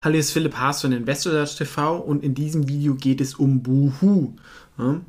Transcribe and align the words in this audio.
Hallo, 0.00 0.12
hier 0.12 0.20
ist 0.20 0.30
Philipp 0.30 0.54
Haas 0.54 0.82
von 0.82 0.92
InvestorSearch 0.92 1.56
TV 1.56 1.96
und 1.98 2.22
in 2.22 2.32
diesem 2.32 2.68
Video 2.68 2.94
geht 2.94 3.20
es 3.20 3.34
um 3.34 3.64
Boohoo. 3.64 4.32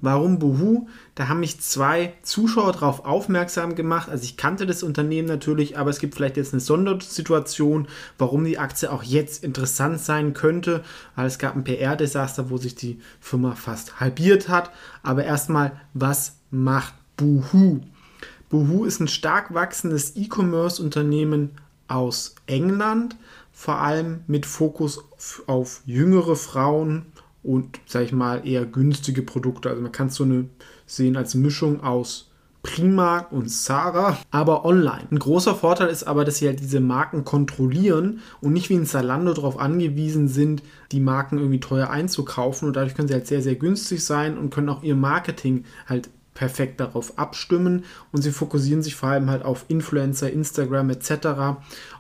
Warum 0.02 0.40
Boohoo? 0.40 0.88
Da 1.14 1.28
haben 1.28 1.42
mich 1.42 1.62
zwei 1.62 2.14
Zuschauer 2.24 2.72
darauf 2.72 3.06
aufmerksam 3.06 3.76
gemacht. 3.76 4.10
Also 4.10 4.24
ich 4.24 4.36
kannte 4.36 4.66
das 4.66 4.82
Unternehmen 4.82 5.28
natürlich, 5.28 5.78
aber 5.78 5.92
es 5.92 6.00
gibt 6.00 6.16
vielleicht 6.16 6.38
jetzt 6.38 6.54
eine 6.54 6.60
Sondersituation, 6.60 7.88
warum 8.18 8.44
die 8.44 8.58
Aktie 8.58 8.92
auch 8.92 9.04
jetzt 9.04 9.44
interessant 9.44 10.00
sein 10.00 10.34
könnte, 10.34 10.84
weil 11.16 11.28
es 11.28 11.38
gab 11.38 11.56
ein 11.56 11.64
PR-Desaster, 11.64 12.50
wo 12.50 12.58
sich 12.58 12.74
die 12.74 13.00
Firma 13.20 13.54
fast 13.54 14.00
halbiert 14.00 14.50
hat. 14.50 14.72
Aber 15.04 15.24
erstmal, 15.24 15.80
was 15.94 16.38
macht 16.50 16.96
Boohoo? 17.16 17.82
Boohoo 18.50 18.86
ist 18.86 19.02
ein 19.02 19.08
stark 19.08 19.54
wachsendes 19.54 20.16
E-Commerce-Unternehmen 20.16 21.52
aus 21.88 22.34
England 22.48 23.16
vor 23.52 23.76
allem 23.80 24.22
mit 24.28 24.46
Fokus 24.46 25.04
auf 25.48 25.82
jüngere 25.86 26.36
Frauen 26.36 27.08
und, 27.44 27.80
sag 27.86 28.04
ich 28.04 28.12
mal, 28.12 28.48
eher 28.48 28.66
günstige 28.66 29.22
Produkte. 29.22 29.70
Also 29.70 29.82
man 29.82 29.92
kann 29.92 30.08
es 30.08 30.16
so 30.16 30.24
eine 30.24 30.50
sehen 30.86 31.18
als 31.18 31.36
Mischung 31.36 31.82
aus 31.84 32.30
Prima 32.62 33.20
und 33.32 33.50
Sarah, 33.50 34.18
aber 34.32 34.66
online. 34.66 35.08
Ein 35.12 35.20
großer 35.20 35.56
Vorteil 35.56 35.88
ist 35.88 36.04
aber, 36.04 36.26
dass 36.26 36.38
sie 36.38 36.48
halt 36.48 36.60
diese 36.60 36.82
Marken 36.82 37.24
kontrollieren 37.24 38.20
und 38.42 38.52
nicht 38.52 38.70
wie 38.70 38.74
in 38.74 38.86
Zalando 38.86 39.34
darauf 39.34 39.58
angewiesen 39.58 40.28
sind, 40.28 40.62
die 40.92 41.00
Marken 41.00 41.38
irgendwie 41.38 41.62
teuer 41.62 41.90
einzukaufen 41.90 42.68
und 42.68 42.76
dadurch 42.76 42.96
können 42.96 43.08
sie 43.08 43.14
halt 43.14 43.28
sehr, 43.28 43.42
sehr 43.42 43.56
günstig 43.56 44.04
sein 44.04 44.38
und 44.38 44.50
können 44.50 44.68
auch 44.68 44.84
ihr 44.84 44.96
Marketing 44.96 45.64
halt 45.88 46.10
perfekt 46.40 46.80
darauf 46.80 47.20
abstimmen 47.20 47.84
und 48.14 48.22
sie 48.22 48.32
fokussieren 48.32 48.82
sich 48.82 48.96
vor 48.96 49.10
allem 49.10 49.30
halt 49.30 49.44
auf 49.44 49.66
Influencer, 49.68 50.32
Instagram 50.32 50.90
etc., 50.90 51.12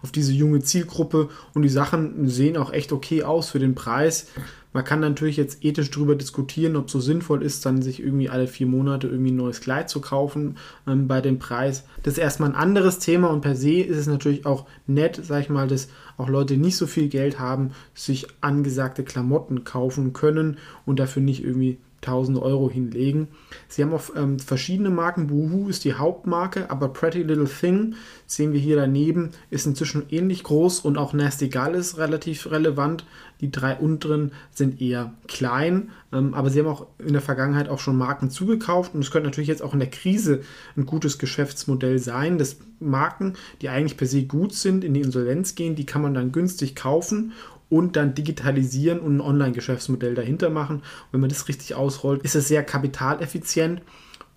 auf 0.02 0.14
diese 0.16 0.32
junge 0.32 0.62
Zielgruppe 0.62 1.28
und 1.54 1.64
die 1.64 1.68
Sachen 1.68 2.26
sehen 2.30 2.56
auch 2.56 2.72
echt 2.72 2.94
okay 2.94 3.23
aus 3.23 3.50
für 3.50 3.60
den 3.60 3.76
Preis. 3.76 4.28
Man 4.72 4.86
kann 4.86 5.02
natürlich 5.02 5.36
jetzt 5.36 5.66
ethisch 5.66 5.92
darüber 5.92 6.16
diskutieren, 6.16 6.78
ob 6.78 6.86
es 6.86 6.94
so 6.94 7.02
sinnvoll 7.02 7.44
ist, 7.44 7.66
dann 7.66 7.82
sich 7.82 8.02
irgendwie 8.02 8.30
alle 8.30 8.48
vier 8.48 8.67
Monate 8.67 9.08
irgendwie 9.08 9.32
ein 9.32 9.36
neues 9.36 9.60
Kleid 9.60 9.90
zu 9.90 10.00
kaufen 10.00 10.56
ähm, 10.88 11.10
bei 11.10 11.20
dem 11.20 11.38
Preis. 11.38 11.84
Das 12.04 12.14
ist 12.14 12.20
erstmal 12.20 12.52
ein 12.52 12.56
anderes 12.56 13.00
Thema 13.00 13.32
und 13.32 13.42
per 13.42 13.58
se 13.58 13.82
ist 13.82 13.98
es 13.98 14.08
natürlich 14.08 14.45
auch 14.45 14.67
nett, 14.88 15.20
sag 15.22 15.42
ich 15.42 15.50
mal, 15.50 15.67
dass 15.67 15.90
auch 16.16 16.30
Leute, 16.30 16.54
die 16.54 16.62
nicht 16.62 16.78
so 16.78 16.88
viel 16.88 17.10
Geld 17.10 17.40
haben, 17.40 17.72
sich 17.94 18.28
angesagte 18.40 19.04
Klamotten 19.04 19.66
kaufen 19.66 20.14
können 20.14 20.60
und 20.86 20.98
dafür 20.98 21.22
nicht 21.22 21.44
irgendwie 21.44 21.78
1000 22.02 22.42
Euro 22.42 22.69
hinlegen. 22.69 23.28
Sie 23.67 23.83
haben 23.83 23.94
auch 23.94 24.16
ähm, 24.16 24.39
verschiedene 24.39 24.89
Marken. 24.89 25.28
Boohoo 25.28 25.67
ist 25.67 25.83
die 25.83 25.94
Hauptmarke, 25.94 26.69
aber 26.69 26.89
Pretty 26.89 27.23
Little 27.23 27.47
Thing, 27.47 27.95
sehen 28.25 28.53
wir 28.53 28.59
hier 28.59 28.75
daneben, 28.75 29.31
ist 29.50 29.66
inzwischen 29.66 30.03
ähnlich 30.09 30.44
groß 30.44 30.80
und 30.81 30.97
auch 30.97 31.14
Nasty 31.14 31.50
Gal 31.50 31.75
ist 31.75 31.97
relativ 31.97 32.50
relevant. 32.50 33.05
Die 33.42 33.52
drei 33.52 33.75
unteren 33.75 34.31
sind 34.52 34.81
eher 34.81 35.14
klein, 35.27 35.89
ähm, 36.11 36.33
aber 36.33 36.50
sie 36.50 36.59
haben 36.59 36.67
auch 36.67 36.88
in 37.00 37.14
der 37.14 37.22
Vergangenheit 37.22 37.70
auch 37.70 37.80
schon 37.80 37.97
Marken 37.97 38.30
zugekauft 38.30 38.94
und 38.94 39.02
es 39.02 39.11
könnte 39.11 39.27
natürlich 39.27 39.47
jetzt 39.47 39.61
auch 39.61 39.73
in 39.73 39.80
der 39.80 39.89
Krise 39.89 40.42
ein 40.75 40.86
gutes 40.86 41.20
Geschäftsmodell 41.20 41.99
sein, 41.99 42.37
dass 42.37 42.58
Marken, 42.80 43.33
die 43.61 43.70
eigentlich 43.70 43.98
per 43.98 44.08
se 44.08 44.23
gut 44.23 44.54
sind, 44.54 44.83
in 44.83 44.93
die 44.93 45.02
Insolvenz 45.02 45.55
gehen, 45.55 45.76
die 45.76 45.86
kann 45.86 46.02
man 46.02 46.14
dann 46.14 46.31
günstig 46.31 46.76
kaufen 46.76 47.33
und 47.69 47.95
dann 47.95 48.15
digitalisieren 48.15 48.99
und 48.99 49.17
ein 49.17 49.21
Online-Geschäftsmodell 49.21 50.15
dahinter 50.15 50.49
machen. 50.49 50.77
Und 50.77 50.83
wenn 51.11 51.21
man 51.21 51.30
das 51.30 51.47
richtig 51.47 51.75
ausrollt, 51.75 52.23
ist 52.23 52.35
es 52.35 52.47
sehr 52.47 52.63
kapitaleffizient. 52.63 53.81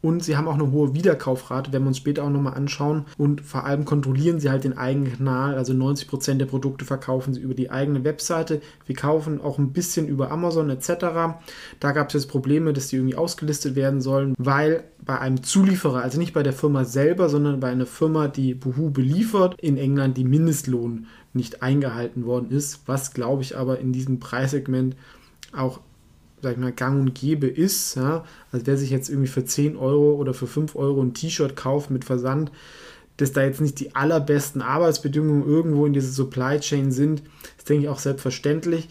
Und 0.03 0.25
sie 0.25 0.37
haben 0.37 0.49
auch 0.49 0.55
eine 0.55 0.73
hohe 0.73 0.95
Wiederkaufrate, 0.95 1.73
werden 1.73 1.85
wir 1.85 1.89
uns 1.89 1.99
später 1.99 2.25
auch 2.25 2.31
nochmal 2.31 2.55
anschauen. 2.55 3.07
Und 3.17 3.41
vor 3.41 3.65
allem 3.65 3.85
kontrollieren 3.85 4.41
sie 4.41 4.51
halt 4.51 4.65
den 4.65 4.77
eigenen 4.77 5.17
Kanal. 5.17 5.55
Also 5.55 5.73
90 5.75 6.09
Prozent 6.09 6.41
der 6.41 6.47
Produkte 6.47 6.85
verkaufen 6.85 7.33
sie 7.33 7.41
über 7.41 7.55
die 7.55 7.71
eigene 7.71 8.03
Webseite. 8.03 8.61
Wir 8.85 8.97
kaufen 8.97 9.41
auch 9.41 9.59
ein 9.59 9.73
bisschen 9.73 10.09
über 10.09 10.33
Amazon 10.33 10.71
etc. 10.71 10.89
Da 11.79 11.93
gab 11.93 12.09
es 12.09 12.15
jetzt 12.15 12.27
Probleme, 12.27 12.73
dass 12.73 12.89
die 12.89 12.97
irgendwie 12.97 13.15
ausgelistet 13.15 13.77
werden 13.77 14.01
sollen, 14.01 14.35
weil 14.39 14.83
bei 15.05 15.21
einem 15.21 15.43
Zulieferer, 15.45 16.03
also 16.03 16.19
nicht 16.19 16.35
bei 16.35 16.43
der 16.43 16.53
Firma 16.53 16.85
selber, 16.85 17.29
sondern 17.29 17.61
bei 17.61 17.71
einer 17.71 17.87
Firma, 17.87 18.27
die 18.27 18.55
Boohoo 18.55 18.91
beliefert, 18.91 19.55
in 19.61 19.77
England 19.77 20.17
die 20.17 20.25
Mindestlohn 20.25 21.07
nicht 21.35 21.63
eingehalten 21.63 22.25
worden 22.27 22.51
ist, 22.51 22.81
was 22.87 23.15
glaube 23.15 23.43
ich 23.43 23.57
aber 23.57 23.79
in 23.79 23.93
diesem 23.93 24.21
Preissegment 24.21 24.97
auch 25.53 25.81
sag 26.43 26.53
ich 26.53 26.59
mal, 26.59 26.73
gang 26.73 27.01
und 27.01 27.15
gäbe 27.15 27.47
ist. 27.47 27.95
Ja? 27.95 28.25
Also 28.51 28.67
wer 28.67 28.77
sich 28.77 28.91
jetzt 28.91 29.09
irgendwie 29.09 29.29
für 29.29 29.45
10 29.45 29.77
Euro 29.77 30.15
oder 30.15 30.35
für 30.35 30.47
5 30.47 30.75
Euro 30.75 31.01
ein 31.01 31.15
T-Shirt 31.15 31.57
kauft 31.57 31.91
mit 31.91 32.05
Versand, 32.05 32.51
dass 33.17 33.33
da 33.33 33.45
jetzt 33.45 33.61
nicht 33.61 33.79
die 33.79 33.95
allerbesten 33.95 34.61
Arbeitsbedingungen 34.61 35.47
irgendwo 35.47 35.87
in 35.87 35.93
dieser 35.93 36.11
Supply 36.11 36.59
Chain 36.59 36.91
sind, 36.91 37.23
ist, 37.57 37.69
denke 37.69 37.85
ich, 37.85 37.89
auch 37.89 38.01
selbstverständlich. 38.01 38.89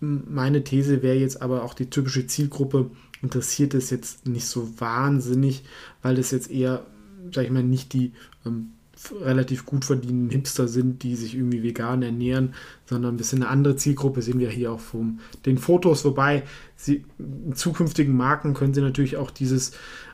Meine 0.00 0.64
These 0.64 1.02
wäre 1.02 1.16
jetzt 1.16 1.42
aber 1.42 1.62
auch 1.62 1.74
die 1.74 1.90
typische 1.90 2.26
Zielgruppe 2.26 2.90
interessiert 3.22 3.74
es 3.74 3.90
jetzt 3.90 4.26
nicht 4.26 4.46
so 4.46 4.68
wahnsinnig, 4.78 5.64
weil 6.02 6.16
das 6.16 6.30
jetzt 6.30 6.50
eher, 6.50 6.84
sag 7.32 7.44
ich 7.44 7.50
mal, 7.50 7.62
nicht 7.62 7.92
die 7.92 8.12
ähm, 8.44 8.72
relativ 9.20 9.66
gut 9.66 9.84
verdienenden 9.84 10.30
Hipster 10.30 10.68
sind, 10.68 11.02
die 11.02 11.16
sich 11.16 11.34
irgendwie 11.34 11.62
vegan 11.62 12.02
ernähren, 12.02 12.54
sondern 12.86 13.14
ein 13.14 13.16
bisschen 13.16 13.42
eine 13.42 13.50
andere 13.50 13.76
Zielgruppe 13.76 14.22
sehen 14.22 14.38
wir 14.38 14.50
hier 14.50 14.72
auch 14.72 14.80
von 14.80 15.20
den 15.46 15.58
Fotos. 15.58 16.04
Wobei 16.04 16.44
sie 16.76 17.04
in 17.18 17.54
zukünftigen 17.54 18.16
Marken 18.16 18.54
können 18.54 18.74
sie 18.74 18.80
natürlich 18.80 19.16
auch 19.16 19.30
dieses, 19.30 19.72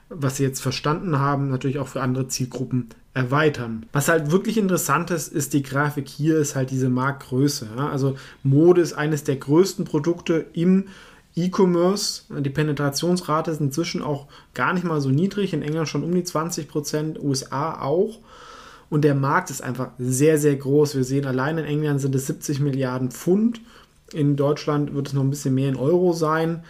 was 0.08 0.36
sie 0.36 0.44
jetzt 0.44 0.60
verstanden 0.60 1.18
haben, 1.18 1.50
natürlich 1.50 1.78
auch 1.78 1.88
für 1.88 2.02
andere 2.02 2.28
Zielgruppen 2.28 2.88
erweitern. 3.14 3.86
Was 3.92 4.08
halt 4.08 4.30
wirklich 4.30 4.56
interessant 4.56 5.10
ist, 5.10 5.32
ist 5.32 5.52
die 5.52 5.62
Grafik 5.62 6.08
hier, 6.08 6.38
ist 6.38 6.54
halt 6.54 6.70
diese 6.70 6.88
Marktgröße. 6.88 7.68
Ja? 7.76 7.88
Also 7.88 8.16
Mode 8.42 8.80
ist 8.80 8.92
eines 8.92 9.24
der 9.24 9.36
größten 9.36 9.84
Produkte 9.84 10.46
im 10.52 10.86
E-Commerce. 11.34 12.22
Die 12.40 12.50
Penetrationsrate 12.50 13.50
ist 13.50 13.60
inzwischen 13.60 14.02
auch 14.02 14.26
gar 14.54 14.72
nicht 14.72 14.84
mal 14.84 15.00
so 15.00 15.10
niedrig. 15.10 15.52
In 15.52 15.62
England 15.62 15.88
schon 15.88 16.04
um 16.04 16.14
die 16.14 16.24
20 16.24 16.68
Prozent, 16.68 17.20
USA 17.20 17.80
auch. 17.80 18.18
Und 18.90 19.02
der 19.02 19.14
Markt 19.14 19.50
ist 19.50 19.62
einfach 19.62 19.92
sehr, 19.98 20.36
sehr 20.36 20.56
groß. 20.56 20.96
Wir 20.96 21.04
sehen, 21.04 21.24
allein 21.24 21.58
in 21.58 21.64
England 21.64 22.00
sind 22.00 22.14
es 22.14 22.26
70 22.26 22.60
Milliarden 22.60 23.10
Pfund. 23.10 23.60
In 24.12 24.36
Deutschland 24.36 24.92
wird 24.92 25.08
es 25.08 25.12
noch 25.14 25.22
ein 25.22 25.30
bisschen 25.30 25.54
mehr 25.54 25.68
in 25.68 25.76
Euro 25.76 26.12
sein. 26.12 26.64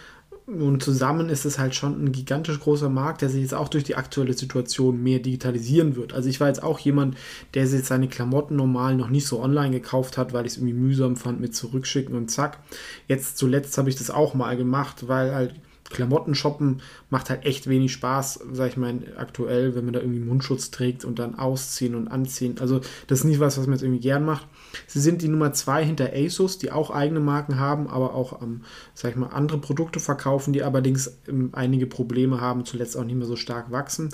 Und 0.46 0.82
zusammen 0.82 1.28
ist 1.28 1.44
es 1.44 1.58
halt 1.58 1.74
schon 1.74 2.04
ein 2.04 2.12
gigantisch 2.12 2.58
großer 2.58 2.88
Markt, 2.88 3.22
der 3.22 3.28
sich 3.28 3.40
jetzt 3.40 3.54
auch 3.54 3.68
durch 3.68 3.84
die 3.84 3.94
aktuelle 3.94 4.34
Situation 4.34 5.00
mehr 5.00 5.20
digitalisieren 5.20 5.94
wird. 5.94 6.12
Also 6.12 6.28
ich 6.28 6.40
war 6.40 6.48
jetzt 6.48 6.62
auch 6.62 6.78
jemand, 6.80 7.16
der 7.54 7.68
sich 7.68 7.84
seine 7.84 8.08
Klamotten 8.08 8.56
normal 8.56 8.96
noch 8.96 9.08
nicht 9.08 9.26
so 9.26 9.40
online 9.40 9.70
gekauft 9.70 10.18
hat, 10.18 10.32
weil 10.32 10.46
ich 10.46 10.52
es 10.52 10.58
irgendwie 10.58 10.74
mühsam 10.74 11.16
fand 11.16 11.40
mit 11.40 11.54
zurückschicken 11.54 12.16
und 12.16 12.30
zack. 12.30 12.58
Jetzt 13.06 13.38
zuletzt 13.38 13.78
habe 13.78 13.88
ich 13.88 13.96
das 13.96 14.10
auch 14.10 14.34
mal 14.34 14.56
gemacht, 14.56 15.06
weil 15.08 15.32
halt 15.32 15.54
Klamotten 15.90 16.34
shoppen 16.34 16.80
macht 17.10 17.30
halt 17.30 17.44
echt 17.44 17.68
wenig 17.68 17.92
Spaß, 17.92 18.40
sag 18.52 18.70
ich 18.70 18.76
mal, 18.76 18.94
aktuell, 19.16 19.74
wenn 19.74 19.84
man 19.84 19.92
da 19.92 20.00
irgendwie 20.00 20.20
Mundschutz 20.20 20.70
trägt 20.70 21.04
und 21.04 21.18
dann 21.18 21.38
ausziehen 21.38 21.94
und 21.94 22.08
anziehen. 22.08 22.56
Also 22.60 22.80
das 23.08 23.20
ist 23.20 23.24
nicht 23.24 23.40
was, 23.40 23.58
was 23.58 23.66
man 23.66 23.74
jetzt 23.74 23.82
irgendwie 23.82 24.00
gern 24.00 24.24
macht. 24.24 24.46
Sie 24.86 25.00
sind 25.00 25.20
die 25.20 25.28
Nummer 25.28 25.52
zwei 25.52 25.84
hinter 25.84 26.12
ASUS, 26.14 26.58
die 26.58 26.70
auch 26.70 26.90
eigene 26.90 27.20
Marken 27.20 27.58
haben, 27.58 27.88
aber 27.88 28.14
auch, 28.14 28.40
ähm, 28.40 28.62
sag 28.94 29.10
ich 29.10 29.16
mal, 29.16 29.28
andere 29.28 29.58
Produkte 29.58 30.00
verkaufen, 30.00 30.52
die 30.52 30.62
allerdings 30.62 31.18
ähm, 31.28 31.50
einige 31.52 31.86
Probleme 31.86 32.40
haben, 32.40 32.64
zuletzt 32.64 32.96
auch 32.96 33.04
nicht 33.04 33.16
mehr 33.16 33.26
so 33.26 33.36
stark 33.36 33.72
wachsen. 33.72 34.10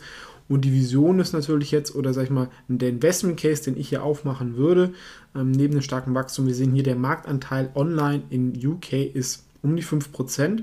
Und 0.49 0.65
die 0.65 0.73
Vision 0.73 1.19
ist 1.19 1.33
natürlich 1.33 1.73
jetzt, 1.73 1.95
oder 1.95 2.15
sag 2.15 2.25
ich 2.25 2.31
mal, 2.31 2.49
der 2.69 2.89
Investment 2.89 3.39
Case, 3.39 3.65
den 3.65 3.77
ich 3.77 3.89
hier 3.89 4.03
aufmachen 4.03 4.57
würde, 4.57 4.93
ähm, 5.35 5.51
neben 5.51 5.75
dem 5.75 5.83
starken 5.83 6.15
Wachstum, 6.15 6.47
wir 6.47 6.55
sehen 6.55 6.73
hier, 6.73 6.85
der 6.85 6.97
Marktanteil 6.97 7.71
online 7.75 8.23
in 8.31 8.55
UK 8.65 8.93
ist 8.93 9.45
um 9.63 9.77
die 9.77 9.83
5% 9.83 10.63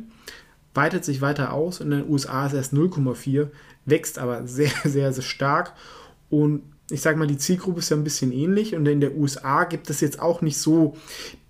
weitet 0.73 1.05
sich 1.05 1.21
weiter 1.21 1.53
aus. 1.53 1.79
In 1.79 1.91
den 1.91 2.09
USA 2.09 2.47
ist 2.47 2.53
erst 2.53 2.73
0,4, 2.73 3.47
wächst 3.85 4.19
aber 4.19 4.47
sehr, 4.47 4.71
sehr, 4.83 5.13
sehr 5.13 5.23
stark. 5.23 5.73
Und 6.29 6.63
ich 6.89 7.01
sage 7.01 7.17
mal, 7.17 7.27
die 7.27 7.37
Zielgruppe 7.37 7.79
ist 7.79 7.89
ja 7.89 7.97
ein 7.97 8.03
bisschen 8.03 8.31
ähnlich. 8.31 8.75
Und 8.75 8.85
in 8.87 8.99
der 8.99 9.15
USA 9.15 9.63
gibt 9.63 9.89
es 9.89 10.01
jetzt 10.01 10.21
auch 10.21 10.41
nicht 10.41 10.57
so 10.57 10.95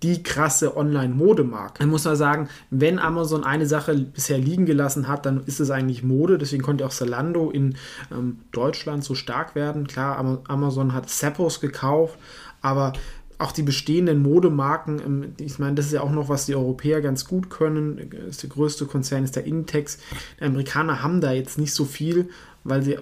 die 0.02 0.22
krasse 0.22 0.76
Online-Modemarkt. 0.76 1.80
Man 1.80 1.90
muss 1.90 2.04
mal 2.04 2.16
sagen, 2.16 2.48
wenn 2.70 2.98
Amazon 2.98 3.42
eine 3.42 3.66
Sache 3.66 3.94
bisher 3.94 4.38
liegen 4.38 4.64
gelassen 4.64 5.08
hat, 5.08 5.26
dann 5.26 5.42
ist 5.44 5.60
es 5.60 5.70
eigentlich 5.70 6.04
Mode. 6.04 6.38
Deswegen 6.38 6.62
konnte 6.62 6.86
auch 6.86 6.90
Zalando 6.90 7.50
in 7.50 7.74
ähm, 8.12 8.38
Deutschland 8.52 9.02
so 9.02 9.14
stark 9.14 9.54
werden. 9.54 9.86
Klar, 9.88 10.40
Amazon 10.46 10.92
hat 10.92 11.10
Zappos 11.10 11.60
gekauft, 11.60 12.18
aber 12.62 12.92
auch 13.38 13.52
die 13.52 13.62
bestehenden 13.62 14.22
Modemarken, 14.22 15.00
ähm, 15.00 15.32
ich 15.38 15.58
meine, 15.58 15.74
das 15.74 15.86
ist 15.86 15.92
ja 15.92 16.02
auch 16.02 16.10
noch, 16.10 16.28
was 16.28 16.46
die 16.46 16.54
Europäer 16.54 17.00
ganz 17.00 17.24
gut 17.24 17.50
können. 17.50 18.10
Der 18.10 18.48
größte 18.48 18.86
Konzern 18.86 19.24
ist 19.24 19.36
der 19.36 19.46
Intex. 19.46 19.98
Die 20.40 20.44
Amerikaner 20.44 21.02
haben 21.02 21.20
da 21.20 21.32
jetzt 21.32 21.58
nicht 21.58 21.72
so 21.72 21.84
viel, 21.84 22.28
weil 22.64 22.82
sie 22.82 22.98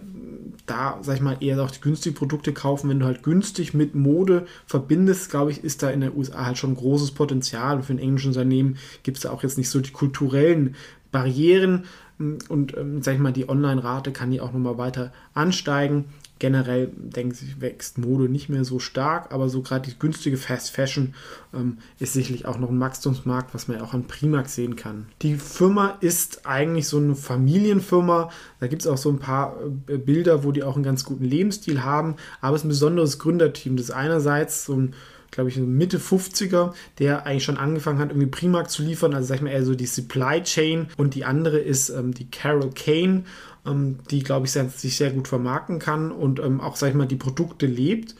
da, 0.66 0.98
sag 1.02 1.16
ich 1.16 1.20
mal, 1.22 1.36
eher 1.40 1.62
auch 1.62 1.70
die 1.70 1.80
günstigen 1.80 2.14
Produkte 2.14 2.52
kaufen. 2.52 2.90
Wenn 2.90 3.00
du 3.00 3.06
halt 3.06 3.22
günstig 3.22 3.74
mit 3.74 3.94
Mode 3.94 4.46
verbindest, 4.66 5.30
glaube 5.30 5.50
ich, 5.50 5.62
ist 5.62 5.82
da 5.82 5.90
in 5.90 6.00
den 6.00 6.16
USA 6.16 6.46
halt 6.46 6.58
schon 6.58 6.74
großes 6.74 7.12
Potenzial. 7.12 7.76
Und 7.76 7.84
für 7.84 7.92
ein 7.92 7.98
englisches 7.98 8.28
Unternehmen 8.28 8.76
gibt 9.02 9.18
es 9.18 9.22
da 9.22 9.30
auch 9.30 9.42
jetzt 9.42 9.58
nicht 9.58 9.70
so 9.70 9.80
die 9.80 9.92
kulturellen 9.92 10.74
Barrieren. 11.10 11.84
Und, 12.18 12.76
ähm, 12.76 13.02
sag 13.02 13.14
ich 13.14 13.20
mal, 13.20 13.32
die 13.32 13.48
Online-Rate 13.48 14.12
kann 14.12 14.30
die 14.30 14.40
auch 14.40 14.52
nochmal 14.52 14.78
weiter 14.78 15.12
ansteigen. 15.34 16.06
Generell 16.42 16.90
denke 16.96 17.36
ich, 17.40 17.60
wächst 17.60 17.98
Mode 17.98 18.28
nicht 18.28 18.48
mehr 18.48 18.64
so 18.64 18.80
stark, 18.80 19.32
aber 19.32 19.48
so 19.48 19.62
gerade 19.62 19.88
die 19.88 19.96
günstige 19.96 20.36
Fast 20.36 20.72
Fashion 20.72 21.14
ähm, 21.54 21.78
ist 22.00 22.14
sicherlich 22.14 22.46
auch 22.46 22.58
noch 22.58 22.68
ein 22.68 22.80
Wachstumsmarkt, 22.80 23.54
was 23.54 23.68
man 23.68 23.76
ja 23.76 23.84
auch 23.84 23.94
an 23.94 24.08
Primax 24.08 24.56
sehen 24.56 24.74
kann. 24.74 25.06
Die 25.22 25.36
Firma 25.36 25.98
ist 26.00 26.44
eigentlich 26.44 26.88
so 26.88 26.96
eine 26.96 27.14
Familienfirma. 27.14 28.28
Da 28.58 28.66
gibt 28.66 28.82
es 28.82 28.88
auch 28.88 28.96
so 28.96 29.10
ein 29.10 29.20
paar 29.20 29.56
äh, 29.86 29.98
Bilder, 29.98 30.42
wo 30.42 30.50
die 30.50 30.64
auch 30.64 30.74
einen 30.74 30.82
ganz 30.82 31.04
guten 31.04 31.22
Lebensstil 31.22 31.84
haben, 31.84 32.16
aber 32.40 32.56
es 32.56 32.62
ist 32.62 32.66
ein 32.66 32.70
besonderes 32.70 33.20
Gründerteam. 33.20 33.76
Das 33.76 33.84
ist 33.84 33.92
einerseits 33.92 34.64
so 34.64 34.74
ein 34.74 34.96
glaube 35.32 35.48
ich, 35.48 35.56
Mitte 35.56 35.98
50er, 35.98 36.74
der 36.98 37.26
eigentlich 37.26 37.44
schon 37.44 37.56
angefangen 37.56 37.98
hat, 37.98 38.10
irgendwie 38.10 38.26
Primark 38.26 38.70
zu 38.70 38.82
liefern, 38.82 39.14
also 39.14 39.26
sag 39.26 39.36
ich 39.36 39.42
mal 39.42 39.50
eher 39.50 39.64
so 39.64 39.74
die 39.74 39.86
Supply 39.86 40.42
Chain. 40.42 40.88
Und 40.98 41.14
die 41.14 41.24
andere 41.24 41.58
ist 41.58 41.88
ähm, 41.88 42.12
die 42.12 42.30
Carol 42.30 42.70
Kane 42.74 43.24
ähm, 43.66 43.98
die, 44.10 44.22
glaube 44.22 44.46
ich, 44.46 44.52
sehr, 44.52 44.68
sich 44.68 44.96
sehr 44.96 45.10
gut 45.10 45.28
vermarkten 45.28 45.78
kann 45.78 46.10
und 46.12 46.40
ähm, 46.40 46.60
auch, 46.60 46.76
sag 46.76 46.90
ich 46.90 46.94
mal, 46.94 47.06
die 47.06 47.16
Produkte 47.16 47.66
lebt. 47.66 48.14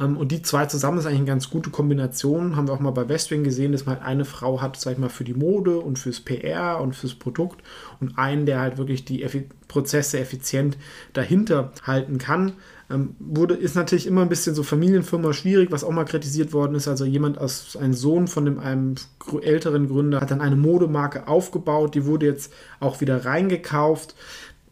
Ähm, 0.00 0.16
und 0.16 0.32
die 0.32 0.42
zwei 0.42 0.66
zusammen 0.66 0.98
ist 0.98 1.06
eigentlich 1.06 1.18
eine 1.18 1.26
ganz 1.26 1.50
gute 1.50 1.70
Kombination. 1.70 2.56
Haben 2.56 2.68
wir 2.68 2.74
auch 2.74 2.80
mal 2.80 2.90
bei 2.90 3.08
Westwing 3.08 3.44
gesehen, 3.44 3.72
dass 3.72 3.86
man 3.86 3.96
halt 3.96 4.06
eine 4.06 4.24
Frau 4.24 4.60
hat, 4.60 4.78
sag 4.78 4.92
ich 4.92 4.98
mal, 4.98 5.08
für 5.08 5.24
die 5.24 5.34
Mode 5.34 5.78
und 5.78 5.98
fürs 5.98 6.20
PR 6.20 6.80
und 6.80 6.94
fürs 6.94 7.14
Produkt 7.14 7.62
und 8.00 8.18
einen, 8.18 8.46
der 8.46 8.60
halt 8.60 8.78
wirklich 8.78 9.04
die 9.04 9.22
Effi 9.22 9.48
Prozesse 9.66 10.18
effizient 10.18 10.78
dahinter 11.12 11.72
halten 11.82 12.16
kann. 12.16 12.52
Ähm, 12.90 13.16
wurde, 13.18 13.52
ist 13.54 13.76
natürlich 13.76 14.06
immer 14.06 14.22
ein 14.22 14.30
bisschen 14.30 14.54
so 14.54 14.62
Familienfirma 14.62 15.34
schwierig, 15.34 15.70
was 15.70 15.84
auch 15.84 15.90
mal 15.90 16.04
kritisiert 16.04 16.54
worden 16.54 16.74
ist. 16.74 16.88
Also 16.88 17.04
jemand 17.04 17.36
aus, 17.36 17.76
ein 17.76 17.92
Sohn 17.92 18.28
von 18.28 18.46
dem, 18.46 18.58
einem 18.58 18.94
älteren 19.42 19.88
Gründer 19.88 20.22
hat 20.22 20.30
dann 20.30 20.40
eine 20.40 20.56
Modemarke 20.56 21.28
aufgebaut, 21.28 21.94
die 21.94 22.06
wurde 22.06 22.24
jetzt 22.24 22.50
auch 22.80 23.02
wieder 23.02 23.26
reingekauft 23.26 24.14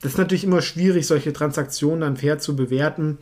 das 0.00 0.12
ist 0.12 0.18
natürlich 0.18 0.44
immer 0.44 0.62
schwierig, 0.62 1.06
solche 1.06 1.32
Transaktionen 1.32 2.00
dann 2.00 2.16
fair 2.16 2.38
zu 2.38 2.56
bewerten. 2.56 3.18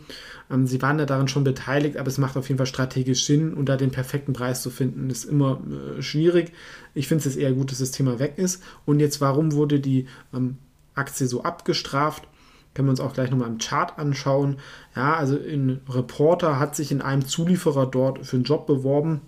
Ähm, 0.50 0.67
sie 0.67 0.82
waren 0.82 0.99
ja 0.99 1.06
daran 1.06 1.29
schon 1.29 1.44
beteiligt, 1.44 1.97
aber 1.97 2.09
es 2.09 2.19
macht 2.19 2.37
auf 2.37 2.49
jeden 2.49 2.59
Fall 2.59 2.67
strategisch 2.67 3.25
Sinn 3.25 3.55
und 3.55 3.69
da 3.69 3.76
den 3.76 3.91
perfekten 3.91 4.32
Preis 4.32 4.62
zu 4.62 4.71
finden, 4.71 5.11
ist 5.11 5.25
immer 5.25 5.61
äh, 5.99 6.03
schwierig. 6.03 6.53
Ich 6.94 7.09
finde 7.09 7.29
es 7.29 7.37
eher 7.37 7.53
gut, 7.53 7.71
dass 7.71 7.79
das 7.79 7.91
Thema 7.91 8.19
weg 8.19 8.35
ist. 8.37 8.62
Und 8.85 9.00
jetzt, 9.00 9.21
warum 9.21 9.53
wurde 9.53 9.81
die 9.81 10.06
ähm, 10.32 10.59
Aktie 10.94 11.26
so 11.26 11.43
abgestraft? 11.43 12.26
Können 12.75 12.88
wir 12.88 12.91
uns 12.91 13.00
auch 13.00 13.12
gleich 13.12 13.31
nochmal 13.31 13.49
im 13.49 13.59
Chart 13.59 13.97
anschauen. 13.99 14.56
Ja, 14.97 15.15
also 15.15 15.37
ein 15.37 15.81
Reporter 15.88 16.59
hat 16.59 16.75
sich 16.75 16.91
in 16.91 17.03
einem 17.03 17.25
Zulieferer 17.25 17.87
dort 17.87 18.27
für 18.27 18.37
einen 18.37 18.44
Job 18.44 18.67
beworben 18.67 19.20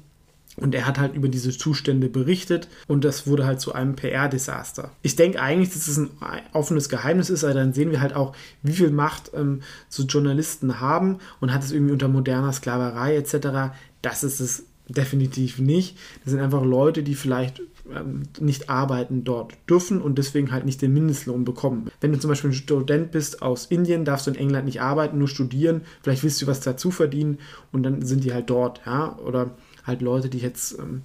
und 0.57 0.75
er 0.75 0.87
hat 0.87 0.99
halt 0.99 1.15
über 1.15 1.29
diese 1.29 1.51
Zustände 1.51 2.09
berichtet 2.09 2.69
und 2.87 3.05
das 3.05 3.27
wurde 3.27 3.45
halt 3.45 3.61
zu 3.61 3.75
einem 3.75 3.95
PR-Desaster. 3.95 4.91
Ich 5.03 5.17
denke 5.17 5.41
eigentlich, 5.41 5.71
dass 5.71 5.87
es 5.89 5.99
ein 5.99 6.11
offenes 6.53 6.89
Geheimnis 6.89 7.31
ist, 7.31 7.45
aber 7.45 7.55
dann 7.55 7.73
sehen 7.73 7.91
wir 7.91 8.01
halt 8.01 8.15
auch, 8.15 8.35
wie 8.63 8.73
viel 8.73 8.91
Macht 8.91 9.33
ähm, 9.35 9.63
so 9.89 10.05
Journalisten 10.05 10.81
haben 10.81 11.19
und 11.41 11.53
hat 11.53 11.63
es 11.63 11.73
irgendwie 11.73 11.93
unter 11.93 12.09
moderner 12.09 12.53
Sklaverei 12.53 13.17
etc. 13.17 13.75
Das 14.03 14.25
ist 14.25 14.41
es 14.41 14.65
definitiv 14.89 15.59
nicht. 15.59 15.99
Das 16.25 16.33
sind 16.33 16.41
einfach 16.41 16.65
Leute, 16.65 17.03
die 17.03 17.17
vielleicht 17.17 17.61
ähm, 17.95 18.23
nicht 18.41 18.71
arbeiten 18.71 19.25
dort 19.25 19.55
dürfen 19.69 20.01
und 20.01 20.17
deswegen 20.19 20.53
halt 20.53 20.65
nicht 20.65 20.81
den 20.81 20.93
Mindestlohn 20.93 21.45
bekommen. 21.45 21.91
Wenn 22.01 22.13
du 22.13 22.19
zum 22.19 22.31
Beispiel 22.31 22.51
ein 22.51 22.55
Student 22.55 23.11
bist 23.11 23.43
aus 23.43 23.67
Indien, 23.67 24.05
darfst 24.05 24.27
du 24.27 24.31
in 24.31 24.37
England 24.37 24.67
nicht 24.67 24.81
arbeiten, 24.81 25.19
nur 25.19 25.29
studieren. 25.29 25.83
Vielleicht 26.03 26.23
willst 26.23 26.41
du 26.41 26.47
was 26.47 26.61
dazu 26.61 26.91
verdienen 26.91 27.39
und 27.73 27.83
dann 27.83 28.03
sind 28.03 28.25
die 28.25 28.33
halt 28.33 28.49
dort, 28.49 28.81
ja. 28.87 29.19
Oder 29.19 29.51
halt 29.87 30.03
Leute, 30.03 30.29
die 30.29 30.39
jetzt 30.39 30.79
ähm, 30.79 31.03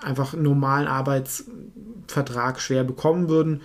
einfach 0.00 0.34
einen 0.34 0.42
normalen 0.42 0.86
Arbeitsvertrag 0.86 2.60
schwer 2.60 2.84
bekommen 2.84 3.28
würden. 3.28 3.60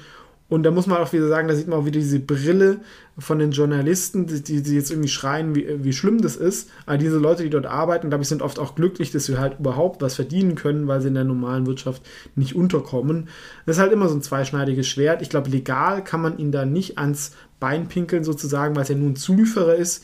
Und 0.52 0.64
da 0.64 0.72
muss 0.72 0.86
man 0.86 0.98
auch 0.98 1.14
wieder 1.14 1.30
sagen, 1.30 1.48
da 1.48 1.56
sieht 1.56 1.70
man 1.70 1.80
auch 1.80 1.86
wieder 1.86 2.02
diese 2.02 2.20
Brille 2.20 2.82
von 3.18 3.40
den 3.40 3.52
Journalisten, 3.52 4.28
die, 4.28 4.62
die 4.62 4.76
jetzt 4.76 4.92
irgendwie 4.92 5.08
schreien, 5.08 5.56
wie, 5.56 5.82
wie 5.82 5.94
schlimm 5.94 6.22
das 6.22 6.36
ist. 6.36 6.70
Aber 6.86 6.98
diese 6.98 7.20
Leute, 7.20 7.44
die 7.44 7.50
dort 7.50 7.66
arbeiten, 7.66 8.10
glaube 8.10 8.24
ich, 8.24 8.28
sind 8.28 8.42
oft 8.42 8.60
auch 8.60 8.76
glücklich, 8.76 9.12
dass 9.12 9.26
sie 9.26 9.38
halt 9.38 9.60
überhaupt 9.60 10.02
was 10.02 10.16
verdienen 10.16 10.56
können, 10.56 10.90
weil 10.90 11.00
sie 11.00 11.08
in 11.08 11.14
der 11.14 11.24
normalen 11.24 11.68
Wirtschaft 11.68 12.02
nicht 12.36 12.54
unterkommen. 12.54 13.30
Das 13.66 13.78
ist 13.78 13.82
halt 13.82 13.94
immer 13.94 14.10
so 14.10 14.16
ein 14.16 14.22
zweischneidiges 14.22 14.90
Schwert. 14.90 15.22
Ich 15.22 15.30
glaube, 15.30 15.50
legal 15.50 16.04
kann 16.04 16.22
man 16.22 16.38
ihn 16.38 16.52
da 16.52 16.66
nicht 16.66 16.98
ans 16.98 17.32
Bein 17.62 17.88
pinkeln, 17.88 18.26
sozusagen, 18.26 18.76
weil 18.76 18.84
es 18.84 18.90
ja 18.90 18.96
nur 18.96 19.10
ein 19.10 19.16
Zulieferer 19.16 19.76
ist 19.76 20.04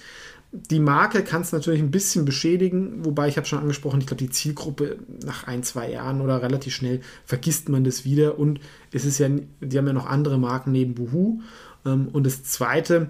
die 0.51 0.79
Marke 0.79 1.23
kann 1.23 1.41
es 1.41 1.51
natürlich 1.51 1.81
ein 1.81 1.91
bisschen 1.91 2.23
beschädigen, 2.23 3.05
wobei 3.05 3.27
ich 3.27 3.37
habe 3.37 3.45
schon 3.45 3.59
angesprochen, 3.59 3.99
ich 3.99 4.07
glaube, 4.07 4.23
die 4.23 4.29
Zielgruppe 4.29 4.97
nach 5.25 5.45
ein, 5.45 5.63
zwei 5.63 5.91
Jahren 5.91 6.21
oder 6.21 6.41
relativ 6.41 6.73
schnell 6.73 7.01
vergisst 7.25 7.69
man 7.69 7.83
das 7.83 8.05
wieder 8.05 8.39
und 8.39 8.59
es 8.91 9.05
ist 9.05 9.17
ja, 9.17 9.27
die 9.29 9.77
haben 9.77 9.87
ja 9.87 9.93
noch 9.93 10.05
andere 10.05 10.37
Marken 10.37 10.71
neben 10.71 10.95
Buhu. 10.95 11.41
Ähm, 11.85 12.07
und 12.13 12.25
das 12.25 12.43
zweite, 12.43 13.09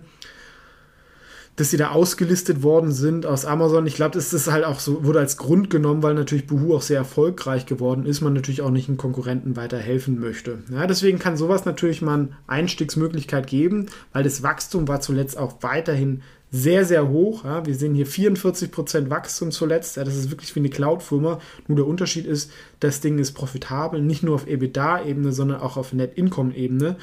dass 1.58 1.72
sie 1.72 1.78
da 1.78 1.90
ausgelistet 1.90 2.62
worden 2.62 2.92
sind 2.92 3.26
aus 3.26 3.46
Amazon. 3.46 3.88
Ich 3.88 3.96
glaube, 3.96 4.14
das 4.14 4.32
ist 4.32 4.50
halt 4.50 4.64
auch 4.64 4.80
so, 4.80 5.04
wurde 5.04 5.20
als 5.20 5.38
Grund 5.38 5.70
genommen, 5.70 6.04
weil 6.04 6.14
natürlich 6.14 6.48
Buhu 6.48 6.76
auch 6.76 6.84
sehr 6.84 6.98
erfolgreich 6.98 7.66
geworden 7.66 8.06
ist, 8.06 8.22
man 8.22 8.34
natürlich 8.34 8.62
auch 8.62 8.70
nicht 8.70 8.90
einen 8.90 8.98
Konkurrenten 8.98 9.56
weiterhelfen 9.56 10.20
möchte. 10.20 10.60
Ja, 10.72 10.86
deswegen 10.86 11.18
kann 11.18 11.36
sowas 11.36 11.66
natürlich 11.66 12.02
mal 12.02 12.14
eine 12.14 12.30
Einstiegsmöglichkeit 12.46 13.48
geben, 13.48 13.88
weil 14.14 14.24
das 14.24 14.44
Wachstum 14.44 14.88
war 14.88 15.02
zuletzt 15.02 15.38
auch 15.38 15.58
weiterhin 15.62 16.22
sehr, 16.52 16.86
sehr 16.86 17.10
hoch. 17.10 17.44
Ja. 17.44 17.66
Wir 17.66 17.76
sehen 17.76 17.94
hier 17.94 18.08
44% 18.08 19.10
Wachstum 19.10 19.52
zuletzt. 19.52 19.98
Ja, 19.98 20.04
das 20.04 20.16
ist 20.16 20.32
wirklich 20.32 20.56
wie 20.56 20.60
eine 20.60 20.70
Cloud-Firma. 20.70 21.40
Nur 21.68 21.76
der 21.76 21.88
Unterschied 21.88 22.26
ist, 22.26 22.52
das 22.80 23.02
Ding 23.02 23.20
ist 23.20 23.34
profitabel, 23.34 24.02
nicht 24.02 24.24
nur 24.24 24.36
auf 24.36 24.48
EBITDA-Ebene, 24.48 25.32
sondern 25.32 25.62
auch 25.62 25.78
auf 25.78 25.94
Net-Income-Ebene. 25.94 26.98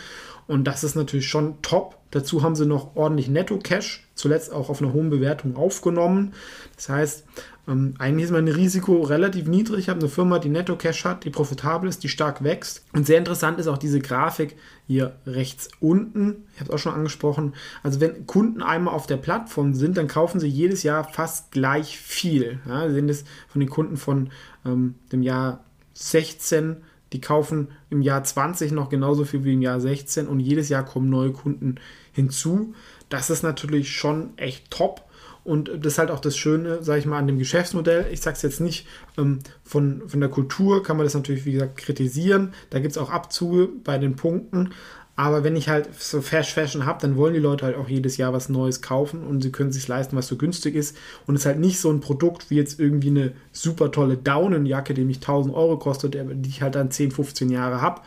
Und 0.47 0.65
das 0.65 0.85
ist 0.85 0.95
natürlich 0.95 1.29
schon 1.29 1.61
top. 1.63 1.97
Dazu 2.11 2.43
haben 2.43 2.55
sie 2.55 2.67
noch 2.67 2.97
ordentlich 2.97 3.29
Netto-Cash, 3.29 4.07
zuletzt 4.15 4.53
auch 4.53 4.69
auf 4.69 4.81
einer 4.81 4.93
hohen 4.93 5.11
Bewertung 5.11 5.57
aufgenommen. 5.57 6.33
Das 6.77 6.89
heißt, 6.89 7.25
ähm, 7.67 7.95
eigentlich 7.99 8.25
ist 8.25 8.31
mein 8.31 8.49
Risiko 8.49 9.03
relativ 9.03 9.47
niedrig. 9.47 9.81
Ich 9.81 9.89
habe 9.89 10.01
eine 10.01 10.09
Firma, 10.09 10.39
die 10.39 10.49
Netto-Cash 10.49 11.05
hat, 11.05 11.25
die 11.25 11.31
profitabel 11.31 11.89
ist, 11.89 12.03
die 12.03 12.09
stark 12.09 12.45
wächst. 12.45 12.85
Und 12.93 13.07
sehr 13.07 13.19
interessant 13.19 13.59
ist 13.59 13.67
auch 13.67 13.79
diese 13.79 14.01
Grafik 14.01 14.57
hier 14.87 15.17
rechts 15.27 15.69
unten. 15.81 16.45
Ich 16.55 16.61
habe 16.61 16.71
es 16.71 16.75
auch 16.75 16.79
schon 16.79 16.95
angesprochen. 16.95 17.55
Also 17.83 18.01
wenn 18.01 18.27
Kunden 18.27 18.63
einmal 18.63 18.95
auf 18.95 19.07
der 19.07 19.17
Plattform 19.17 19.75
sind, 19.75 19.97
dann 19.97 20.09
kaufen 20.09 20.41
sie 20.41 20.49
jedes 20.49 20.83
Jahr 20.83 21.05
fast 21.05 21.53
gleich 21.53 21.99
viel. 21.99 22.61
Ja, 22.69 22.87
wir 22.87 22.93
sehen 22.93 23.09
das 23.09 23.25
von 23.49 23.61
den 23.61 23.71
Kunden 23.71 23.97
von 23.97 24.31
ähm, 24.65 24.95
dem 25.11 25.23
Jahr 25.23 25.65
16 25.95 26.77
die 27.15 27.21
kaufen 27.21 27.69
im 27.91 28.03
Jahr 28.03 28.25
20 28.25 28.73
noch 28.73 28.89
genauso 28.89 29.25
viel 29.25 29.45
wie 29.45 29.55
im 29.55 29.63
Jahr 29.63 29.81
16 29.81 30.27
und 30.27 30.41
jedes 30.41 30.69
Jahr 30.69 30.85
kommen 30.85 31.09
neue 31.09 31.31
Kunden 31.31 31.77
hinzu. 32.13 32.75
Das 33.09 33.31
ist 33.31 33.45
natürlich 33.45 33.93
schon 33.93 34.37
echt 34.37 34.69
top. 34.71 35.04
Und 35.45 35.69
das 35.69 35.95
ist 35.95 35.99
halt 35.99 36.11
auch 36.11 36.21
das 36.21 36.37
Schöne, 36.37 36.83
sage 36.83 37.01
ich 37.01 37.07
mal, 37.07 37.19
an 37.19 37.27
dem 37.27 37.39
Geschäftsmodell. 37.39 38.07
Ich 38.11 38.23
sage 38.23 38.37
es 38.37 38.43
jetzt 38.43 38.61
nicht, 38.61 38.87
ähm, 39.19 39.41
von, 39.63 40.03
von 40.09 40.21
der 40.21 40.31
Kultur 40.31 40.83
kann 40.83 40.97
man 40.97 41.05
das 41.05 41.15
natürlich, 41.15 41.45
wie 41.45 41.53
gesagt, 41.53 41.77
kritisieren. 41.77 42.55
Da 42.71 42.79
gibt 42.79 42.93
es 42.93 42.99
auch 42.99 43.11
Abzüge 43.11 43.69
bei 43.85 43.99
den 43.99 44.17
Punkten. 44.17 44.71
Aber 45.17 45.45
wenn 45.45 45.55
ich 45.55 45.69
halt 45.69 45.95
so 45.95 46.21
Fast 46.23 46.51
Fashion 46.51 46.87
habe, 46.87 47.01
dann 47.01 47.17
wollen 47.17 47.35
die 47.35 47.41
Leute 47.41 47.67
halt 47.67 47.77
auch 47.77 47.89
jedes 47.89 48.17
Jahr 48.17 48.33
was 48.33 48.49
Neues 48.49 48.83
kaufen 48.83 49.23
und 49.23 49.43
sie 49.43 49.53
können 49.53 49.71
sich 49.71 49.87
leisten, 49.87 50.17
was 50.17 50.27
so 50.27 50.37
günstig 50.37 50.75
ist. 50.75 50.97
Und 51.27 51.37
es 51.37 51.43
ist 51.43 51.47
halt 51.47 51.61
nicht 51.61 51.79
so 51.79 51.91
ein 51.91 52.01
Produkt 52.01 52.51
wie 52.51 52.57
jetzt 52.57 52.81
irgendwie 52.81 53.11
eine 53.11 53.33
super 53.53 53.93
tolle 53.93 54.17
Daunenjacke, 54.17 54.93
die 54.93 55.05
mich 55.05 55.19
1000 55.19 55.55
Euro 55.55 55.79
kostet, 55.79 56.15
die 56.15 56.49
ich 56.49 56.63
halt 56.63 56.75
dann 56.75 56.91
10, 56.91 57.13
15 57.13 57.51
Jahre 57.51 57.81
habe. 57.81 58.01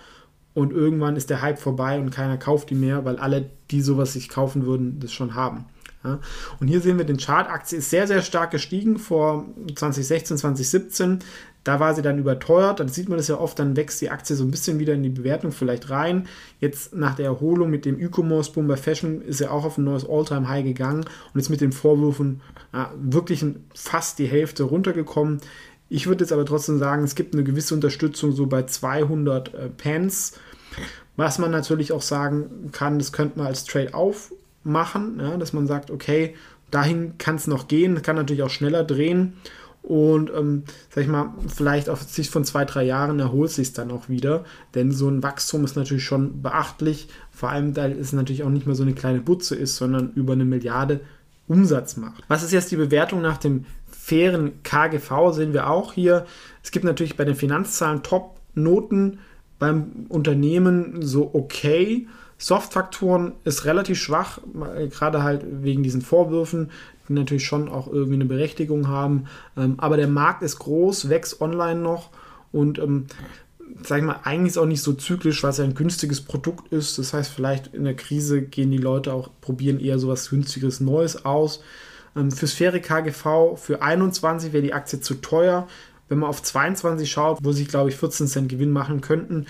Und 0.54 0.74
irgendwann 0.74 1.16
ist 1.16 1.30
der 1.30 1.42
Hype 1.42 1.60
vorbei 1.60 2.00
und 2.00 2.10
keiner 2.10 2.36
kauft 2.36 2.72
die 2.72 2.76
mehr, 2.76 3.06
weil 3.06 3.18
alle, 3.18 3.50
die 3.72 3.82
sowas 3.82 4.14
sich 4.14 4.28
kaufen 4.28 4.66
würden, 4.66 5.00
das 5.00 5.14
schon 5.14 5.36
haben. 5.36 5.66
Ja. 6.04 6.20
Und 6.60 6.68
hier 6.68 6.82
sehen 6.82 6.98
wir 6.98 7.06
den 7.06 7.18
Chart. 7.18 7.50
Aktie 7.50 7.80
ist 7.80 7.90
sehr, 7.90 8.08
sehr 8.08 8.22
stark 8.22 8.52
gestiegen 8.52 9.00
vor 9.00 9.46
2016, 9.76 10.38
2017. 10.38 11.20
Da 11.64 11.82
war 11.82 11.94
sie 11.94 12.02
dann 12.02 12.18
überteuert. 12.18 12.80
Dann 12.80 12.88
sieht 12.88 13.10
man 13.10 13.18
das 13.18 13.28
ja 13.28 13.38
oft, 13.38 13.60
dann 13.60 13.76
wächst 13.76 14.00
die 14.00 14.10
Aktie 14.10 14.36
so 14.36 14.46
ein 14.46 14.52
bisschen 14.52 14.80
wieder 14.80 14.94
in 14.94 15.04
die 15.04 15.10
Bewertung 15.10 15.52
vielleicht 15.52 15.90
rein. 15.90 16.28
Jetzt 16.62 16.96
nach 16.96 17.16
der 17.16 17.26
Erholung 17.26 17.70
mit 17.70 17.84
dem 17.84 18.00
E-Commerce-Boom 18.00 18.68
bei 18.68 18.78
Fashion 18.78 19.22
ist 19.22 19.42
er 19.42 19.52
auch 19.52 19.66
auf 19.66 19.78
ein 19.78 19.84
neues 19.84 20.08
All-Time-High 20.08 20.64
gegangen 20.64 21.04
und 21.34 21.40
ist 21.40 21.50
mit 21.50 21.60
den 21.60 21.74
Vorwürfen 21.74 22.42
ja, 22.72 22.94
wirklich 22.98 23.44
fast 23.76 24.20
die 24.20 24.28
Hälfte 24.28 24.64
runtergekommen. 24.64 25.42
Ich 25.90 26.08
würde 26.08 26.24
jetzt 26.24 26.32
aber 26.32 26.46
trotzdem 26.46 26.80
sagen, 26.80 27.04
es 27.04 27.16
gibt 27.16 27.34
eine 27.34 27.44
gewisse 27.44 27.74
Unterstützung 27.74 28.32
so 28.32 28.46
bei 28.46 28.64
200 28.64 29.54
äh, 29.54 29.70
Pence. 29.70 30.40
Was 31.16 31.40
man 31.40 31.52
natürlich 31.52 31.92
auch 31.92 32.02
sagen 32.02 32.70
kann, 32.72 33.00
das 33.00 33.12
könnte 33.12 33.40
man 33.40 33.48
als 33.48 33.66
Trade 33.66 33.94
aufmachen, 34.68 35.20
ja, 35.20 35.38
dass 35.38 35.54
man 35.54 35.68
sagt, 35.68 35.90
okay, 35.92 36.36
dahin 36.72 37.18
kann 37.18 37.36
es 37.36 37.48
noch 37.48 37.68
gehen, 37.68 38.02
kann 38.02 38.16
natürlich 38.16 38.44
auch 38.44 38.50
schneller 38.50 38.84
drehen 38.84 39.34
Und 39.82 40.30
ähm, 40.36 40.64
sag 40.90 41.04
ich 41.04 41.10
mal, 41.10 41.34
vielleicht 41.48 41.90
auf 41.90 42.04
Sicht 42.04 42.30
von 42.30 42.44
zwei, 42.44 42.66
drei 42.66 42.84
Jahren 42.84 43.20
erholt 43.20 43.52
sich 43.52 43.72
dann 43.72 43.90
auch 43.92 44.10
wieder. 44.10 44.44
Denn 44.76 44.92
so 44.92 45.08
ein 45.08 45.24
Wachstum 45.24 45.64
ist 45.64 45.78
natürlich 45.78 46.04
schon 46.04 46.42
beachtlich. 46.42 47.08
Vor 47.32 47.50
allem, 47.50 47.74
da 47.74 47.88
es 47.88 48.12
natürlich 48.12 48.44
auch 48.44 48.50
nicht 48.50 48.66
mehr 48.66 48.76
so 48.76 48.84
eine 48.84 48.94
kleine 48.94 49.22
Butze 49.22 49.56
ist, 49.56 49.78
sondern 49.78 50.12
über 50.14 50.34
eine 50.34 50.44
Milliarde 50.44 51.00
Umsatz 51.48 51.96
macht. 51.96 52.22
Was 52.28 52.44
ist 52.44 52.52
jetzt 52.52 52.72
die 52.72 52.76
Bewertung 52.76 53.22
nach 53.22 53.38
dem 53.38 53.64
fairen 53.90 54.62
KGV? 54.64 55.32
Sehen 55.32 55.54
wir 55.54 55.70
auch 55.70 55.94
hier. 55.94 56.26
Es 56.64 56.72
gibt 56.72 56.84
natürlich 56.84 57.16
bei 57.16 57.24
den 57.24 57.36
Finanzzahlen 57.36 58.04
Top-Noten 58.04 59.20
beim 59.58 60.06
Unternehmen 60.10 61.02
so 61.02 61.32
okay. 61.34 62.08
Soft-Faktoren 62.38 63.34
ist 63.44 63.66
relativ 63.66 64.00
schwach, 64.00 64.40
gerade 64.90 65.24
halt 65.24 65.44
wegen 65.64 65.84
diesen 65.84 66.02
Vorwürfen, 66.02 66.72
die 67.10 67.14
natürlich 67.14 67.46
schon 67.46 67.70
auch 67.70 67.88
irgendwie 67.88 68.16
eine 68.16 68.26
Berechtigung 68.26 68.88
haben. 68.88 69.26
Ähm, 69.56 69.76
aber 69.78 69.98
der 69.98 70.08
Markt 70.08 70.44
ist 70.44 70.60
groß, 70.60 71.10
wächst 71.10 71.42
online 71.42 71.80
noch 71.80 72.10
und 72.52 72.80
ähm, 72.80 73.08
sag 73.84 74.00
ich 74.00 74.04
mal, 74.04 74.20
eigentlich 74.24 74.52
ist 74.52 74.58
auch 74.58 74.66
nicht 74.66 74.82
so 74.82 74.94
zyklisch, 74.94 75.44
weil 75.44 75.52
es 75.52 75.58
ja 75.58 75.64
ein 75.64 75.76
günstiges 75.76 76.22
Produkt 76.22 76.72
ist. 76.72 76.98
Das 76.98 77.14
heißt, 77.14 77.32
vielleicht 77.32 77.74
in 77.74 77.84
der 77.84 77.96
Krise 77.96 78.42
gehen 78.42 78.72
die 78.72 78.78
Leute 78.78 79.14
auch, 79.14 79.30
probieren 79.42 79.80
eher 79.80 80.00
so 80.00 80.08
was 80.08 80.30
günstiges 80.30 80.80
Neues 80.80 81.26
aus. 81.26 81.62
Ähm, 82.16 82.32
fürs 82.32 82.54
faire 82.54 82.80
KGV 82.80 83.58
für 83.58 83.82
21 83.82 84.54
wäre 84.54 84.64
die 84.64 84.74
Aktie 84.74 85.00
zu 85.00 85.16
teuer. 85.16 85.68
Wenn 86.10 86.20
man 86.20 86.30
auf 86.30 86.42
22 86.42 87.10
schaut, 87.10 87.40
wo 87.42 87.52
sie, 87.52 87.66
glaube 87.66 87.90
ich, 87.90 87.98
14 87.98 88.28
Cent 88.28 88.50
Gewinn 88.50 88.72
machen 88.72 89.02
könnten, 89.02 89.46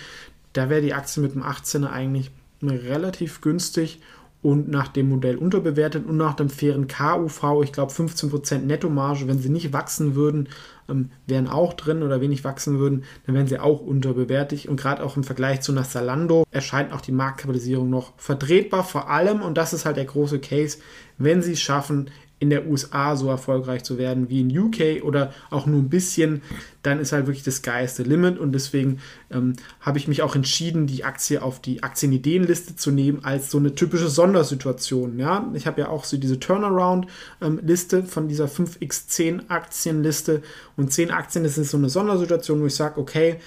da 0.53 0.69
wäre 0.69 0.81
die 0.81 0.93
Aktie 0.93 1.21
mit 1.21 1.35
dem 1.35 1.43
18er 1.43 1.89
eigentlich 1.89 2.31
relativ 2.61 3.41
günstig 3.41 3.99
und 4.41 4.69
nach 4.69 4.87
dem 4.87 5.09
Modell 5.09 5.35
unterbewertet 5.35 6.05
und 6.05 6.17
nach 6.17 6.35
dem 6.35 6.49
fairen 6.49 6.87
KUV, 6.87 7.63
ich 7.63 7.73
glaube 7.73 7.91
15% 7.91 8.59
Nettomarge, 8.59 9.27
wenn 9.27 9.39
sie 9.39 9.49
nicht 9.49 9.73
wachsen 9.73 10.15
würden, 10.15 10.47
ähm, 10.87 11.09
wären 11.25 11.47
auch 11.47 11.73
drin 11.73 12.03
oder 12.03 12.21
wenig 12.21 12.43
wachsen 12.43 12.79
würden, 12.79 13.03
dann 13.25 13.35
wären 13.35 13.47
sie 13.47 13.59
auch 13.59 13.81
unterbewertet. 13.81 14.67
Und 14.67 14.79
gerade 14.79 15.03
auch 15.03 15.17
im 15.17 15.23
Vergleich 15.23 15.61
zu 15.61 15.71
einer 15.71 15.83
Zalando 15.83 16.45
erscheint 16.51 16.93
auch 16.93 17.01
die 17.01 17.11
Marktkapitalisierung 17.11 17.89
noch 17.89 18.13
vertretbar, 18.17 18.83
vor 18.83 19.09
allem, 19.09 19.41
und 19.41 19.57
das 19.57 19.73
ist 19.73 19.85
halt 19.85 19.97
der 19.97 20.05
große 20.05 20.39
Case, 20.39 20.77
wenn 21.17 21.41
sie 21.41 21.53
es 21.53 21.61
schaffen, 21.61 22.09
in 22.39 22.49
der 22.51 22.67
USA 22.67 23.15
so 23.15 23.29
erfolgreich 23.29 23.83
zu 23.83 23.97
werden 23.97 24.29
wie 24.29 24.41
in 24.41 24.57
UK 24.57 25.03
oder 25.03 25.33
auch 25.49 25.65
nur 25.65 25.79
ein 25.79 25.89
bisschen, 25.89 26.41
dann 26.83 26.99
ist 26.99 27.11
halt 27.11 27.25
wirklich 27.25 27.43
das 27.43 27.61
the 27.95 28.03
limit. 28.03 28.37
Und 28.37 28.51
deswegen 28.51 28.99
ähm, 29.31 29.53
habe 29.81 29.97
ich 29.97 30.07
mich 30.07 30.21
auch 30.21 30.35
entschieden, 30.35 30.85
die 30.85 31.03
Aktie 31.03 31.41
auf 31.41 31.59
die 31.59 31.81
Aktienideenliste 31.81 32.75
zu 32.75 32.91
nehmen 32.91 33.23
als 33.23 33.49
so 33.49 33.57
eine 33.57 33.73
typische 33.73 34.07
Sondersituation. 34.07 35.17
Ja, 35.17 35.51
ich 35.53 35.65
habe 35.65 35.81
ja 35.81 35.89
auch 35.89 36.03
so 36.03 36.17
diese 36.17 36.39
Turnaround-Liste 36.39 37.97
ähm, 37.97 38.05
von 38.05 38.27
dieser 38.27 38.45
5x10 38.45 39.49
Aktienliste. 39.49 40.43
Und 40.75 40.93
10 40.93 41.09
Aktien, 41.09 41.43
ist 41.43 41.55
so 41.55 41.77
eine 41.77 41.89
Sondersituation, 41.89 42.61
wo 42.61 42.67
ich 42.67 42.75
sage, 42.75 42.99
okay, 42.99 43.37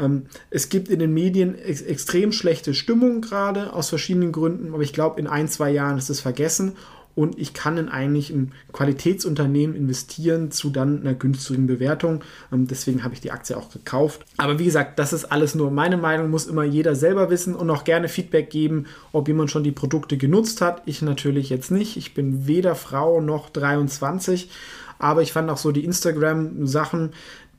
ähm, 0.00 0.26
es 0.50 0.68
gibt 0.68 0.88
in 0.88 0.98
den 0.98 1.14
Medien 1.14 1.56
ex 1.56 1.82
extrem 1.82 2.32
schlechte 2.32 2.74
Stimmung 2.74 3.20
gerade 3.20 3.72
aus 3.72 3.90
verschiedenen 3.90 4.32
Gründen, 4.32 4.74
aber 4.74 4.82
ich 4.82 4.92
glaube, 4.92 5.20
in 5.20 5.26
ein, 5.26 5.46
zwei 5.46 5.70
Jahren 5.70 5.98
ist 5.98 6.10
es 6.10 6.20
vergessen 6.20 6.72
und 7.14 7.38
ich 7.38 7.54
kann 7.54 7.76
in 7.76 7.88
eigentlich 7.88 8.30
ein 8.30 8.52
Qualitätsunternehmen 8.72 9.76
investieren 9.76 10.50
zu 10.50 10.70
dann 10.70 11.00
einer 11.00 11.14
günstigen 11.14 11.66
Bewertung. 11.66 12.22
Ähm, 12.52 12.66
deswegen 12.66 13.04
habe 13.04 13.14
ich 13.14 13.20
die 13.20 13.32
Aktie 13.32 13.56
auch 13.56 13.70
gekauft. 13.70 14.24
Aber 14.36 14.58
wie 14.58 14.64
gesagt, 14.64 14.98
das 14.98 15.12
ist 15.12 15.26
alles 15.26 15.54
nur 15.54 15.70
meine 15.70 15.96
Meinung, 15.96 16.30
muss 16.30 16.46
immer 16.46 16.64
jeder 16.64 16.94
selber 16.94 17.30
wissen 17.30 17.54
und 17.54 17.68
auch 17.70 17.84
gerne 17.84 18.08
Feedback 18.08 18.50
geben, 18.50 18.86
ob 19.12 19.28
jemand 19.28 19.50
schon 19.50 19.64
die 19.64 19.72
Produkte 19.72 20.16
genutzt 20.16 20.60
hat. 20.60 20.82
Ich 20.86 21.02
natürlich 21.02 21.50
jetzt 21.50 21.70
nicht. 21.70 21.96
Ich 21.96 22.14
bin 22.14 22.46
weder 22.46 22.74
Frau 22.74 23.20
noch 23.20 23.50
23. 23.50 24.50
Aber 24.98 25.22
ich 25.22 25.32
fand 25.32 25.50
auch 25.50 25.56
so 25.56 25.72
die 25.72 25.84
Instagram-Sachen, 25.84 27.10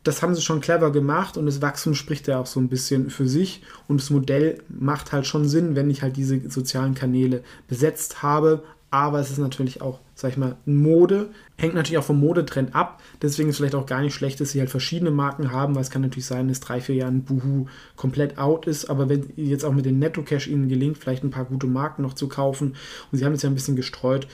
das 0.03 0.22
haben 0.22 0.34
sie 0.34 0.41
schon 0.41 0.62
clever 0.62 0.91
gemacht 0.91 1.38
und 1.38 1.46
das 1.46 1.62
Wachstum 1.62 1.93
spricht 1.93 2.27
ja 2.27 2.39
auch 2.39 2.46
so 2.48 2.60
ein 2.60 2.70
bisschen 2.70 3.10
für 3.10 3.27
sich 3.27 3.62
und 3.88 4.01
das 4.01 4.10
Modell 4.10 4.58
macht 4.67 5.12
halt 5.12 5.27
schon 5.27 5.48
Sinn, 5.48 5.75
wenn 5.75 5.89
ich 5.89 6.01
halt 6.01 6.17
diese 6.17 6.50
sozialen 6.50 6.96
Kanäle 6.96 7.43
besetzt 7.67 8.24
habe, 8.24 8.63
aber 8.91 9.19
es 9.19 9.31
ist 9.31 9.38
natürlich 9.38 9.81
auch, 9.81 10.01
sag 10.15 10.31
ich 10.31 10.38
mal, 10.38 10.57
Mode. 10.65 11.29
Hängt 11.55 11.75
natürlich 11.75 11.98
auch 11.98 12.03
vom 12.03 12.19
Modetrend 12.19 12.75
ab. 12.75 13.01
Deswegen 13.21 13.48
ist 13.48 13.55
es 13.55 13.57
vielleicht 13.60 13.75
auch 13.75 13.86
gar 13.86 14.01
nicht 14.01 14.13
schlecht, 14.13 14.41
dass 14.41 14.51
sie 14.51 14.60
halt 14.60 14.69
verschiedene 14.69 15.12
Marken 15.12 15.53
haben, 15.53 15.75
weil 15.75 15.81
es 15.81 15.89
kann 15.89 16.01
natürlich 16.01 16.25
sein, 16.25 16.50
dass 16.50 16.60
drei, 16.60 16.81
vier 16.81 16.95
Jahren 16.95 17.24
Boohoo 17.24 17.67
komplett 17.95 18.38
out 18.38 18.67
ist. 18.67 18.89
Aber 18.89 19.07
wenn 19.07 19.31
jetzt 19.38 19.63
auch 19.63 19.71
mit 19.71 19.86
dem 19.86 19.98
Netto-Cash 19.98 20.48
ihnen 20.48 20.67
gelingt, 20.67 20.98
vielleicht 20.98 21.24
ein 21.24 21.31
paar 21.31 21.45
gute 21.45 21.67
Marken 21.67 22.01
noch 22.01 22.15
zu 22.15 22.27
kaufen 22.27 22.75
und 23.12 23.17
sie 23.17 23.24
haben 23.24 23.33
es 23.33 23.43
ja 23.43 23.50
ein 23.50 23.55
bisschen 23.55 23.77
gestreut, 23.77 24.27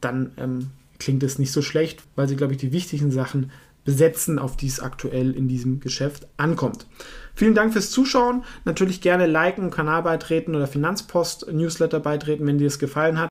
dann 0.00 0.30
ähm, 0.36 0.70
klingt 1.00 1.24
es 1.24 1.40
nicht 1.40 1.50
so 1.50 1.60
schlecht, 1.60 2.04
weil 2.14 2.28
sie, 2.28 2.36
glaube 2.36 2.52
ich, 2.52 2.60
die 2.60 2.72
wichtigen 2.72 3.10
Sachen 3.10 3.50
besetzen, 3.86 4.38
auf 4.38 4.56
die 4.56 4.66
es 4.66 4.80
aktuell 4.80 5.32
in 5.32 5.48
diesem 5.48 5.80
Geschäft 5.80 6.26
ankommt. 6.36 6.86
Vielen 7.34 7.54
Dank 7.54 7.72
fürs 7.72 7.90
Zuschauen. 7.90 8.44
Natürlich 8.64 9.00
gerne 9.00 9.26
liken, 9.26 9.70
Kanal 9.70 10.02
beitreten 10.02 10.54
oder 10.54 10.66
Finanzpost 10.66 11.52
Newsletter 11.52 12.00
beitreten, 12.00 12.46
wenn 12.46 12.58
dir 12.58 12.66
es 12.66 12.78
gefallen 12.78 13.20
hat. 13.20 13.24